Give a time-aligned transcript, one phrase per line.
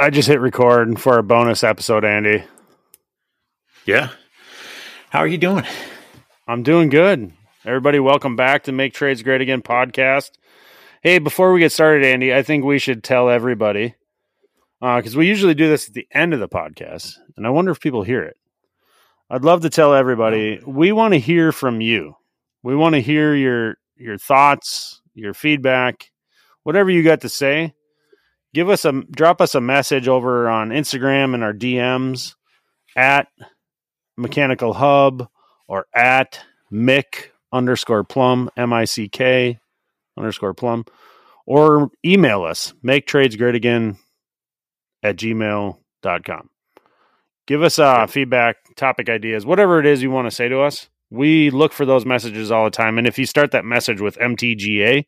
[0.00, 2.44] I just hit record for a bonus episode, Andy.
[3.84, 4.10] Yeah.
[5.10, 5.64] How are you doing?
[6.46, 7.32] I'm doing good.
[7.64, 10.30] Everybody, welcome back to Make Trades Great Again podcast.
[11.02, 13.96] Hey, before we get started, Andy, I think we should tell everybody
[14.80, 17.72] because uh, we usually do this at the end of the podcast, and I wonder
[17.72, 18.36] if people hear it.
[19.28, 22.14] I'd love to tell everybody we want to hear from you.
[22.62, 26.12] We want to hear your your thoughts, your feedback,
[26.62, 27.74] whatever you got to say
[28.54, 32.34] give us a drop us a message over on Instagram and our DMs
[32.96, 33.28] at
[34.16, 35.28] Mechanical Hub
[35.68, 36.40] or at
[36.72, 39.58] Mick underscore plum M I C K
[40.16, 40.84] underscore plum
[41.46, 43.96] or email us make trades great again
[45.02, 46.50] at gmail.com.
[47.46, 50.90] Give us uh, feedback, topic ideas, whatever it is you want to say to us.
[51.10, 52.98] We look for those messages all the time.
[52.98, 55.06] And if you start that message with MTGA,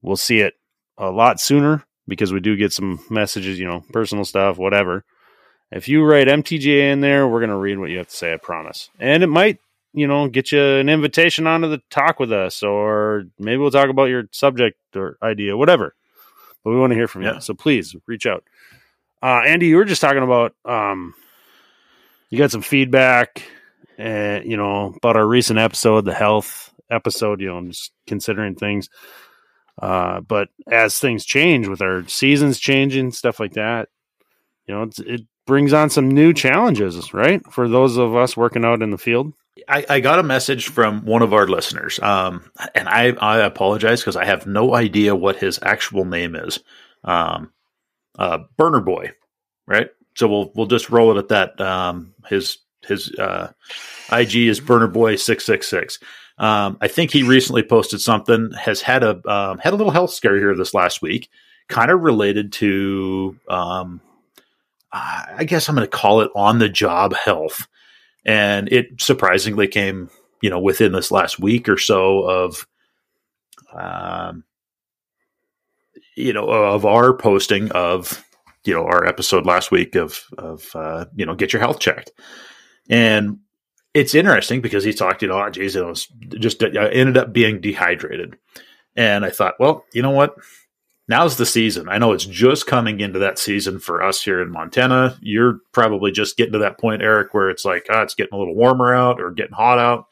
[0.00, 0.54] we'll see it
[0.96, 5.04] a lot sooner because we do get some messages, you know, personal stuff, whatever.
[5.70, 8.34] If you write MTGA in there, we're going to read what you have to say,
[8.34, 8.90] I promise.
[8.98, 9.58] And it might,
[9.94, 13.88] you know, get you an invitation onto the talk with us, or maybe we'll talk
[13.88, 15.94] about your subject or idea, whatever.
[16.62, 17.34] But we want to hear from yeah.
[17.34, 17.40] you.
[17.40, 18.44] So please reach out.
[19.22, 21.14] Uh, Andy, you were just talking about, um,
[22.28, 23.42] you got some feedback,
[23.98, 28.54] uh, you know, about our recent episode, the health episode, you know, I'm just considering
[28.54, 28.88] things.
[29.80, 33.88] Uh, but as things change with our seasons changing, stuff like that,
[34.66, 37.42] you know, it brings on some new challenges, right?
[37.50, 39.32] For those of us working out in the field.
[39.68, 44.00] I, I got a message from one of our listeners, um, and I, I apologize
[44.00, 46.60] because I have no idea what his actual name is.
[47.04, 47.52] Um,
[48.18, 49.12] uh, Burner Boy,
[49.66, 49.90] right?
[50.14, 51.60] So we'll we'll just roll it at that.
[51.60, 53.52] Um, his his uh,
[54.10, 55.98] IG is Burner Boy six six six.
[56.42, 58.50] Um, I think he recently posted something.
[58.58, 61.30] Has had a um, had a little health scare here this last week,
[61.68, 63.38] kind of related to.
[63.48, 64.00] Um,
[64.92, 67.66] I guess I'm going to call it on the job health,
[68.26, 70.10] and it surprisingly came,
[70.42, 72.66] you know, within this last week or so of,
[73.72, 74.44] um,
[76.14, 78.22] you know, of our posting of,
[78.64, 82.10] you know, our episode last week of of uh, you know, get your health checked,
[82.90, 83.38] and
[83.94, 86.06] it's interesting because he talked, you know, oh, geez, it was
[86.38, 88.36] just I ended up being dehydrated.
[88.96, 90.34] And I thought, well, you know what?
[91.08, 91.88] Now's the season.
[91.88, 95.18] I know it's just coming into that season for us here in Montana.
[95.20, 98.38] You're probably just getting to that point, Eric, where it's like, oh, it's getting a
[98.38, 100.06] little warmer out or getting hot out.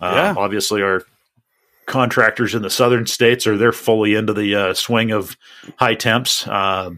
[0.00, 0.34] Uh, yeah.
[0.36, 1.02] obviously, our
[1.86, 5.36] contractors in the southern states are they're fully into the uh, swing of
[5.76, 6.46] high temps.
[6.46, 6.90] Uh,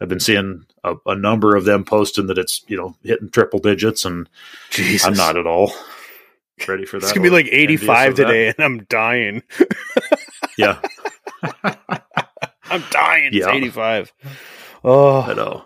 [0.00, 3.60] I've been seeing a, a, number of them posting that it's you know hitting triple
[3.60, 4.28] digits, and
[4.70, 5.06] Jesus.
[5.06, 5.72] I'm not at all
[6.68, 7.06] ready for that.
[7.06, 9.42] It's gonna be like 85 today, and I'm dying.
[10.58, 10.80] yeah,
[12.64, 13.30] I'm dying.
[13.32, 13.48] Yeah.
[13.48, 14.12] It's 85.
[14.82, 15.64] Oh, I know.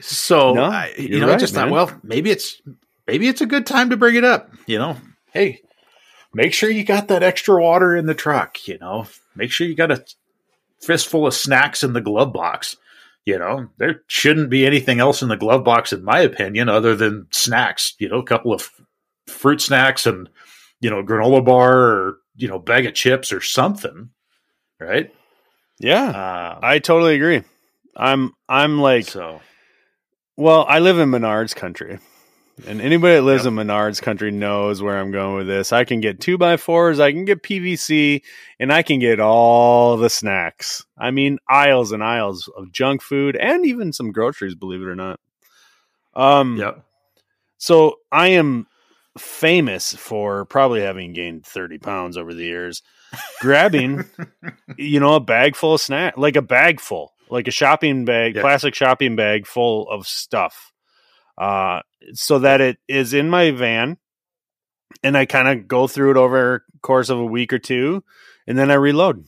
[0.00, 1.68] So no, I, you know, right, I just man.
[1.68, 2.60] thought, well, maybe it's
[3.06, 4.50] maybe it's a good time to bring it up.
[4.66, 4.96] You know,
[5.32, 5.60] hey,
[6.32, 8.66] make sure you got that extra water in the truck.
[8.66, 9.06] You know,
[9.36, 10.04] make sure you got a
[10.80, 12.76] fistful of snacks in the glove box
[13.24, 16.94] you know, there shouldn't be anything else in the glove box, in my opinion, other
[16.94, 17.94] than snacks.
[17.98, 18.68] You know, a couple of
[19.26, 20.28] fruit snacks and
[20.80, 24.10] you know, granola bar or you know, bag of chips or something,
[24.80, 25.12] right?
[25.78, 27.42] Yeah, uh, I totally agree.
[27.96, 29.40] I'm I'm like so.
[30.36, 31.98] Well, I live in Menards country,
[32.66, 33.52] and anybody that lives yep.
[33.52, 35.72] in Menards country knows where I'm going with this.
[35.72, 38.22] I can get two by fours, I can get PVC,
[38.60, 40.84] and I can get all the snacks.
[40.96, 44.94] I mean, aisles and aisles of junk food and even some groceries, believe it or
[44.94, 45.18] not.
[46.14, 46.74] Um, yeah.
[47.58, 48.68] So I am
[49.18, 52.82] famous for probably having gained 30 pounds over the years,
[53.40, 54.04] grabbing,
[54.78, 58.36] you know, a bag full of snack, like a bag full, like a shopping bag,
[58.36, 58.42] yeah.
[58.42, 60.72] plastic shopping bag full of stuff
[61.38, 61.80] uh,
[62.12, 63.96] so that it is in my van
[65.02, 68.04] and I kind of go through it over course of a week or two
[68.46, 69.24] and then I reload.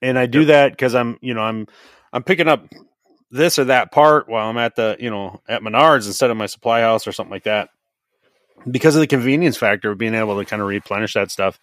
[0.00, 0.48] And I do yep.
[0.48, 1.66] that cuz I'm, you know, I'm
[2.12, 2.66] I'm picking up
[3.30, 6.46] this or that part while I'm at the, you know, at Menards instead of my
[6.46, 7.70] supply house or something like that.
[8.70, 11.58] Because of the convenience factor of being able to kind of replenish that stuff.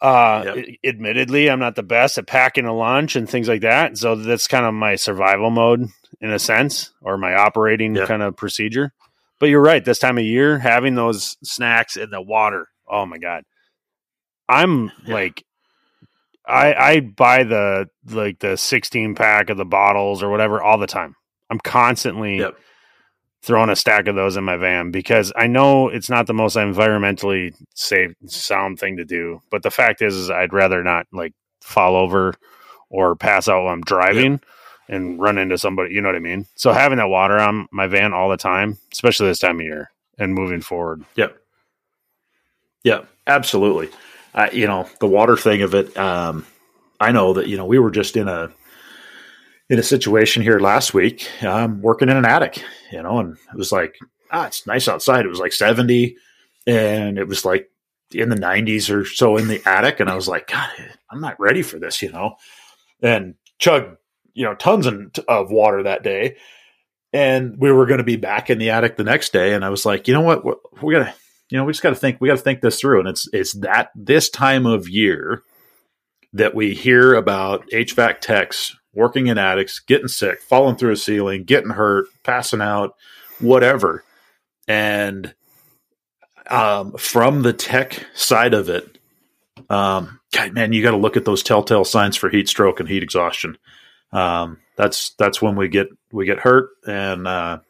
[0.00, 0.66] Uh, yep.
[0.82, 3.98] admittedly, I'm not the best at packing a lunch and things like that.
[3.98, 5.88] So that's kind of my survival mode
[6.20, 8.08] in a sense, or my operating yep.
[8.08, 8.92] kind of procedure.
[9.38, 9.84] But you're right.
[9.84, 12.68] This time of year, having those snacks in the water.
[12.88, 13.44] Oh my god,
[14.48, 15.14] I'm yeah.
[15.14, 15.44] like,
[16.46, 20.86] I I buy the like the 16 pack of the bottles or whatever all the
[20.86, 21.14] time.
[21.50, 22.56] I'm constantly yep
[23.42, 26.56] throwing a stack of those in my van because I know it's not the most
[26.56, 29.40] environmentally safe sound thing to do.
[29.50, 32.34] But the fact is, is I'd rather not like fall over
[32.90, 34.32] or pass out while I'm driving.
[34.32, 34.44] Yep.
[34.88, 35.94] and run into somebody.
[35.94, 36.46] You know what I mean?
[36.56, 39.90] So having that water on my van all the time, especially this time of year,
[40.18, 41.04] and moving forward.
[41.14, 41.38] Yep.
[42.82, 43.88] Yeah, absolutely.
[44.34, 45.96] Uh, you know, the water thing of it.
[45.96, 46.44] Um,
[46.98, 48.50] I know that you know we were just in a
[49.70, 52.62] in a situation here last week, um, working in an attic.
[52.92, 53.96] You know, and it was like,
[54.30, 55.24] ah, it's nice outside.
[55.24, 56.16] It was like seventy,
[56.66, 57.70] and it was like
[58.12, 60.68] in the nineties or so in the attic, and I was like, God,
[61.10, 62.02] I'm not ready for this.
[62.02, 62.34] You know,
[63.00, 63.96] and chug,
[64.34, 66.36] you know, tons of water that day.
[67.12, 69.70] And we were going to be back in the attic the next day, and I
[69.70, 70.44] was like, you know what,
[70.80, 71.12] we're gonna,
[71.50, 73.00] you know, we just got to think, we got to think this through.
[73.00, 75.42] And it's, it's that this time of year
[76.32, 81.44] that we hear about HVAC techs working in attics, getting sick, falling through a ceiling,
[81.44, 82.94] getting hurt, passing out,
[83.38, 84.04] whatever.
[84.66, 85.34] And
[86.48, 88.98] um, from the tech side of it,
[89.68, 92.88] um, God, man, you got to look at those telltale signs for heat stroke and
[92.88, 93.56] heat exhaustion.
[94.12, 97.60] Um, that's that's when we get we get hurt, and uh,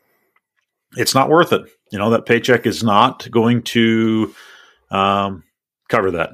[0.96, 1.62] it's not worth it.
[1.90, 4.34] You know that paycheck is not going to
[4.90, 5.44] um,
[5.88, 6.30] cover that.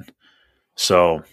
[0.75, 1.23] So,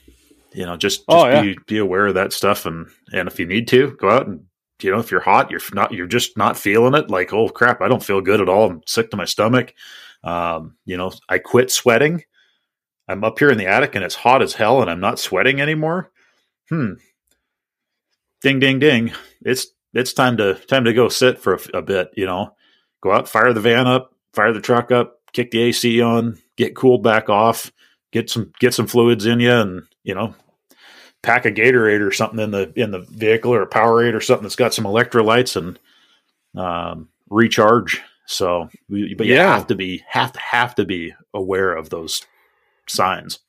[0.54, 1.42] you know, just, just oh, yeah.
[1.42, 4.44] be be aware of that stuff, and and if you need to, go out and
[4.80, 7.10] you know if you're hot, you're not you're just not feeling it.
[7.10, 8.70] Like, oh crap, I don't feel good at all.
[8.70, 9.74] I'm sick to my stomach.
[10.22, 12.24] Um, you know, I quit sweating.
[13.08, 15.60] I'm up here in the attic and it's hot as hell, and I'm not sweating
[15.60, 16.10] anymore.
[16.70, 16.94] Hmm.
[18.40, 19.12] Ding, ding, ding.
[19.42, 22.10] It's it's time to time to go sit for a, a bit.
[22.16, 22.54] You know,
[23.02, 26.76] go out, fire the van up, fire the truck up, kick the AC on, get
[26.76, 27.72] cooled back off,
[28.12, 30.34] get some get some fluids in you, and you know,
[31.24, 34.44] pack a Gatorade or something in the in the vehicle or a Powerade or something
[34.44, 35.78] that's got some electrolytes and
[36.56, 38.00] um, recharge.
[38.26, 42.24] So, but you have to be have to have to be aware of those
[42.86, 43.40] signs.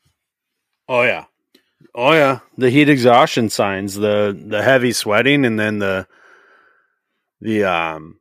[0.89, 1.25] Oh yeah,
[1.93, 6.07] oh yeah, the heat exhaustion signs, the the heavy sweating, and then the
[7.41, 8.19] the um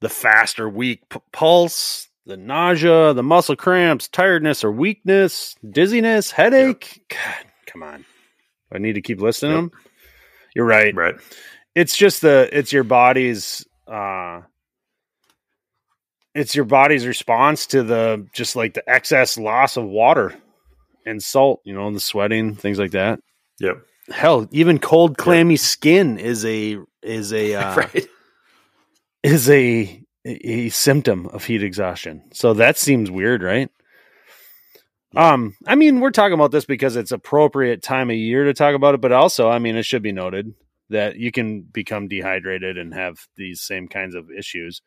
[0.00, 6.30] the fast or weak p- pulse, the nausea, the muscle cramps, tiredness or weakness, dizziness,
[6.30, 7.02] headache.
[7.10, 7.18] Yep.
[7.18, 8.04] God, come on.
[8.72, 9.58] I need to keep listing yep.
[9.58, 9.70] them.
[10.54, 10.94] You're right.
[10.94, 11.16] Right.
[11.74, 14.42] It's just the it's your body's uh
[16.34, 20.34] it's your body's response to the just like the excess loss of water
[21.06, 23.20] and salt, you know, the sweating, things like that.
[23.60, 23.78] Yep.
[24.10, 25.60] Hell, even cold clammy yep.
[25.60, 28.08] skin is a is a uh, right
[29.22, 32.22] is a a symptom of heat exhaustion.
[32.32, 33.70] So that seems weird, right?
[35.16, 38.74] Um, I mean, we're talking about this because it's appropriate time of year to talk
[38.74, 40.54] about it, but also, I mean, it should be noted
[40.88, 44.82] that you can become dehydrated and have these same kinds of issues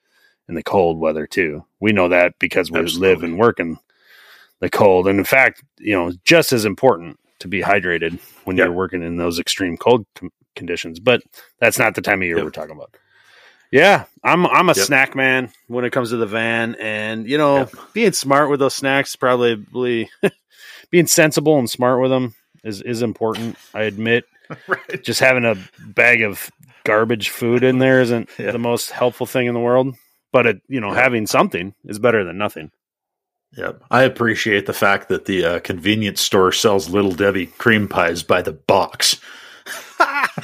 [0.47, 1.65] in the cold weather too.
[1.79, 3.07] We know that because we Absolutely.
[3.09, 3.77] live and work in
[4.59, 8.65] the cold, and in fact, you know, just as important to be hydrated when yep.
[8.65, 10.99] you're working in those extreme cold com- conditions.
[10.99, 11.23] But
[11.59, 12.45] that's not the time of year yep.
[12.45, 12.95] we're talking about.
[13.73, 14.85] Yeah, I'm I'm a yep.
[14.85, 17.71] snack man when it comes to the van, and you know, yep.
[17.93, 20.11] being smart with those snacks, probably
[20.91, 23.57] being sensible and smart with them is is important.
[23.73, 24.25] I admit,
[24.67, 25.03] right.
[25.03, 26.51] just having a bag of
[26.83, 28.51] garbage food in there isn't yeah.
[28.51, 29.95] the most helpful thing in the world,
[30.31, 31.01] but it, you know, yeah.
[31.01, 32.69] having something is better than nothing.
[33.57, 33.85] Yep.
[33.89, 38.43] I appreciate the fact that the uh, convenience store sells Little Debbie cream pies by
[38.43, 39.19] the box.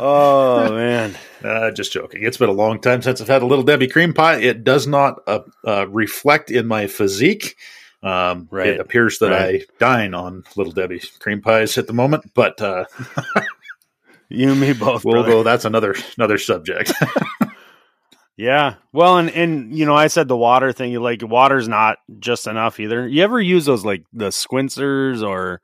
[0.00, 2.22] oh man, uh, just joking.
[2.22, 4.36] It's been a long time since I've had a little Debbie cream pie.
[4.36, 7.56] It does not uh, uh, reflect in my physique.
[8.02, 8.68] Um, right.
[8.68, 9.62] It appears that right.
[9.62, 12.84] I dine on little Debbie cream pies at the moment, but uh,
[14.28, 15.04] you and me both.
[15.04, 15.30] We'll brother.
[15.30, 15.42] go.
[15.42, 16.92] That's another another subject.
[18.36, 18.74] yeah.
[18.92, 20.92] Well, and and you know, I said the water thing.
[20.92, 23.06] You like water's not just enough either.
[23.08, 25.62] You ever use those like the Sqwinchers or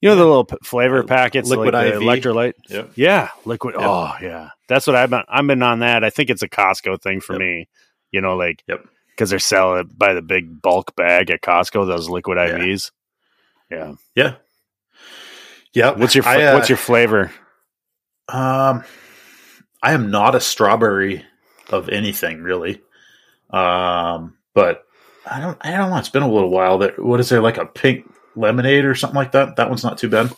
[0.00, 2.00] you know the little flavor packets, liquid like IV.
[2.00, 2.54] electrolyte.
[2.68, 2.92] Yep.
[2.94, 3.74] Yeah, liquid.
[3.76, 3.84] Yep.
[3.84, 4.50] Oh, yeah.
[4.68, 5.22] That's what I've been.
[5.28, 6.04] I've been on that.
[6.04, 7.40] I think it's a Costco thing for yep.
[7.40, 7.68] me.
[8.12, 11.86] You know, like yep, because they're selling it by the big bulk bag at Costco.
[11.86, 12.58] Those liquid yeah.
[12.58, 12.90] IVs.
[13.70, 13.94] Yeah.
[14.14, 14.34] Yeah.
[15.74, 15.90] Yeah.
[15.90, 17.32] What's your I, uh, What's your flavor?
[18.28, 18.84] Um,
[19.82, 21.24] I am not a strawberry
[21.70, 22.82] of anything really.
[23.50, 24.84] Um, but
[25.26, 25.58] I don't.
[25.60, 25.96] I don't know.
[25.96, 26.78] It's been a little while.
[26.78, 28.08] That what is there like a pink
[28.38, 29.56] lemonade or something like that.
[29.56, 30.32] That one's not too bad.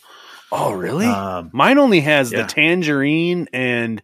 [0.53, 1.07] Oh, really?
[1.07, 2.43] Um, Mine only has yeah.
[2.43, 4.03] the tangerine and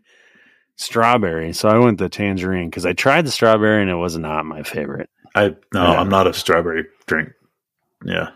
[0.77, 4.45] strawberry, so I went the tangerine because I tried the strawberry and it was not
[4.45, 5.11] my favorite.
[5.35, 6.01] I no, yeah.
[6.01, 7.33] I'm not a strawberry drink.
[8.05, 8.31] Yeah,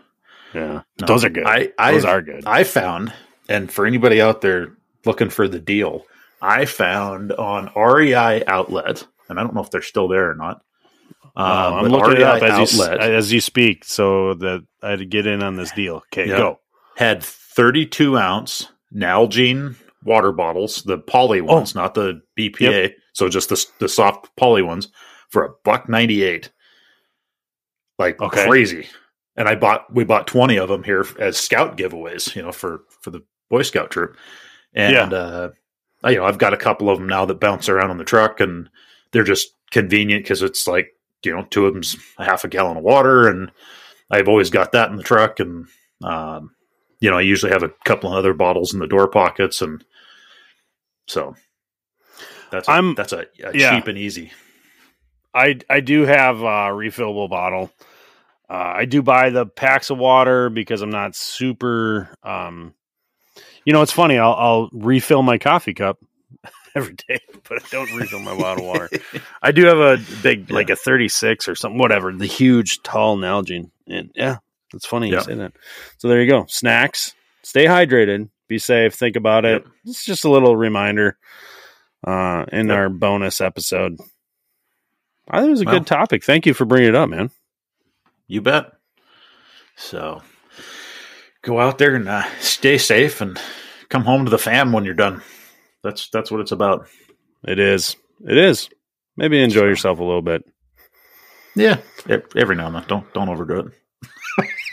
[0.53, 1.07] yeah, no.
[1.07, 1.45] those are good.
[1.45, 2.43] I, I those are good.
[2.45, 3.13] I found,
[3.47, 6.05] and for anybody out there looking for the deal,
[6.41, 10.61] I found on REI Outlet, and I don't know if they're still there or not.
[11.35, 14.99] Um, I'm looking REI it up as you, as you speak, so that I had
[14.99, 15.97] to get in on this deal.
[16.11, 16.37] Okay, yep.
[16.37, 16.59] go.
[16.95, 21.45] Had 32 ounce Nalgene water bottles, the poly Oh.
[21.55, 22.93] ones, not the BPA.
[23.13, 24.87] So just the the soft poly ones
[25.29, 26.49] for a buck ninety eight.
[27.99, 28.45] Like Okay.
[28.47, 28.87] crazy.
[29.35, 32.81] And I bought we bought twenty of them here as scout giveaways, you know, for
[33.01, 34.17] for the Boy Scout troop.
[34.73, 35.49] And uh,
[36.03, 38.03] I, you know, I've got a couple of them now that bounce around on the
[38.05, 38.69] truck, and
[39.11, 40.87] they're just convenient because it's like
[41.23, 43.51] you know, two of them's a half a gallon of water, and
[44.11, 45.67] I've always got that in the truck, and
[46.03, 46.51] um,
[46.99, 49.83] you know, I usually have a couple of other bottles in the door pockets, and
[51.07, 51.35] so
[52.51, 53.75] that's a, I'm- that's a, a yeah.
[53.75, 54.31] cheap and easy.
[55.33, 57.71] I I do have a refillable bottle.
[58.49, 62.13] Uh, I do buy the packs of water because I'm not super.
[62.21, 62.73] Um,
[63.63, 64.17] you know, it's funny.
[64.17, 65.99] I'll, I'll refill my coffee cup
[66.75, 68.89] every day, but I don't refill my bottle of water.
[69.41, 73.71] I do have a big, like a 36 or something, whatever, the huge, tall Nalgene.
[73.91, 74.37] And yeah,
[74.73, 75.53] it's funny you say that.
[75.97, 76.45] So there you go.
[76.47, 77.13] Snacks.
[77.43, 78.29] Stay hydrated.
[78.47, 78.93] Be safe.
[78.93, 79.63] Think about it.
[79.63, 79.73] Yep.
[79.85, 81.17] It's just a little reminder
[82.05, 82.77] uh, in Yep.
[82.77, 83.97] our bonus episode.
[85.29, 86.23] I think it was a Well- good topic.
[86.23, 87.31] Thank you for bringing it up, man.
[88.27, 88.71] You bet.
[89.75, 90.21] So
[91.41, 93.39] go out there and uh, stay safe, and
[93.89, 95.21] come home to the fam when you're done.
[95.83, 96.87] That's that's what it's about.
[97.43, 97.95] It is.
[98.27, 98.69] It is.
[99.17, 100.43] Maybe enjoy yourself a little bit.
[101.55, 101.79] Yeah,
[102.09, 102.85] e- every now and then.
[102.87, 103.67] Don't don't overdo it.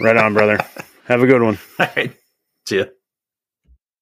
[0.00, 0.58] Right on, brother.
[1.06, 1.58] Have a good one.
[1.80, 2.14] All right.
[2.66, 2.84] See ya.